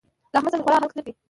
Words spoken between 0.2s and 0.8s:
له احمد سره مې خورا